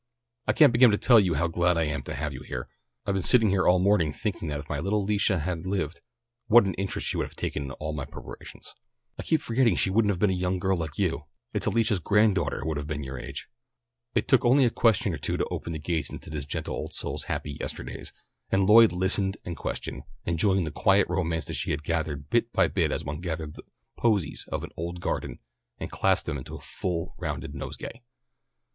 I 0.47 0.53
can't 0.53 0.73
begin 0.73 0.89
to 0.89 0.97
tell 0.97 1.19
you 1.19 1.35
how 1.35 1.45
glad 1.45 1.77
I 1.77 1.83
am 1.83 2.01
to 2.05 2.15
have 2.15 2.33
you 2.33 2.41
here. 2.41 2.67
I've 3.05 3.13
been 3.13 3.21
sitting 3.21 3.51
here 3.51 3.67
all 3.67 3.77
morning 3.77 4.11
thinking 4.11 4.47
that 4.47 4.59
if 4.59 4.67
my 4.67 4.79
little 4.79 5.03
Alicia 5.03 5.37
had 5.41 5.67
lived 5.67 6.01
what 6.47 6.65
an 6.65 6.73
interest 6.73 7.05
she 7.07 7.17
would 7.17 7.27
have 7.27 7.35
taken 7.35 7.65
in 7.65 7.71
all 7.73 7.93
my 7.93 8.05
preparations. 8.05 8.73
I 9.19 9.21
keep 9.21 9.41
forgetting 9.43 9.75
that 9.75 9.79
she 9.79 9.91
wouldn't 9.91 10.17
be 10.19 10.25
a 10.25 10.29
young 10.31 10.57
girl 10.57 10.75
like 10.75 10.97
you. 10.97 11.25
It's 11.53 11.67
Alicia's 11.67 11.99
granddaughter 11.99 12.61
who 12.61 12.69
would 12.69 12.77
have 12.77 12.87
been 12.87 13.03
your 13.03 13.19
age." 13.19 13.47
It 14.15 14.27
took 14.27 14.43
only 14.43 14.65
a 14.65 14.71
question 14.71 15.13
or 15.13 15.19
two 15.19 15.37
to 15.37 15.45
open 15.51 15.71
the 15.71 15.77
gates 15.77 16.09
into 16.09 16.31
this 16.31 16.45
gentle 16.45 16.73
old 16.73 16.95
soul's 16.95 17.25
happy 17.25 17.57
yesterdays, 17.59 18.11
and 18.49 18.65
Lloyd 18.65 18.91
listened 18.93 19.37
and 19.45 19.55
questioned, 19.55 20.01
enjoying 20.25 20.63
the 20.63 20.71
quiet 20.71 21.07
romance 21.09 21.45
that 21.45 21.53
she 21.53 21.77
gathered 21.77 22.31
bit 22.31 22.51
by 22.51 22.67
bit 22.67 22.91
as 22.91 23.05
one 23.05 23.19
gathers 23.21 23.51
the 23.53 23.61
posies 23.99 24.47
of 24.51 24.63
an 24.63 24.71
old 24.75 24.99
garden 24.99 25.37
and 25.77 25.91
clasps 25.91 26.25
them 26.25 26.39
into 26.39 26.55
a 26.55 26.59
full 26.59 27.13
rounded 27.19 27.53
nosegay. 27.53 28.01